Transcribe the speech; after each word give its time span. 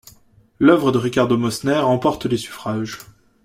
L’œuvre 0.59 0.91
de 0.91 0.97
Ricardo 0.97 1.37
Mosner 1.37 1.77
emporte 1.77 2.25
les 2.25 2.37
suffrages. 2.37 2.97